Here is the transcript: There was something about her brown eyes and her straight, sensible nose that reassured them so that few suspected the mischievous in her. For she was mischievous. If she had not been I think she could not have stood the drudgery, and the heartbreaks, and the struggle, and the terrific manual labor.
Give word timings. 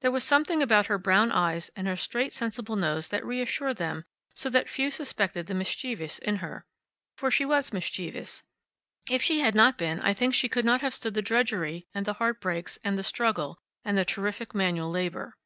There 0.00 0.10
was 0.10 0.24
something 0.24 0.62
about 0.62 0.86
her 0.86 0.96
brown 0.96 1.30
eyes 1.30 1.70
and 1.76 1.86
her 1.86 1.96
straight, 1.96 2.32
sensible 2.32 2.76
nose 2.76 3.08
that 3.08 3.22
reassured 3.22 3.76
them 3.76 4.04
so 4.34 4.48
that 4.48 4.70
few 4.70 4.90
suspected 4.90 5.48
the 5.48 5.54
mischievous 5.54 6.18
in 6.18 6.36
her. 6.36 6.64
For 7.18 7.30
she 7.30 7.44
was 7.44 7.74
mischievous. 7.74 8.42
If 9.10 9.20
she 9.20 9.40
had 9.40 9.54
not 9.54 9.76
been 9.76 10.00
I 10.00 10.14
think 10.14 10.32
she 10.32 10.48
could 10.48 10.64
not 10.64 10.80
have 10.80 10.94
stood 10.94 11.12
the 11.12 11.20
drudgery, 11.20 11.88
and 11.92 12.06
the 12.06 12.14
heartbreaks, 12.14 12.78
and 12.82 12.96
the 12.96 13.02
struggle, 13.02 13.58
and 13.84 13.98
the 13.98 14.06
terrific 14.06 14.54
manual 14.54 14.88
labor. 14.88 15.36